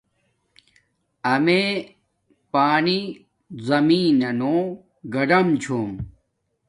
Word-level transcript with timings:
امیے 1.31 1.63
پانی 2.51 2.99
زمین 3.67 4.11
نانو 4.21 4.57
گاڈم 5.13 5.47
چھوم 5.61 5.91